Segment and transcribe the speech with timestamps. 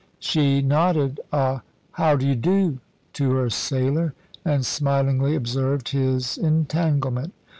[0.17, 2.79] She nodded a "How d'y do?"
[3.13, 7.35] to her sailor, and smilingly observed his entanglement.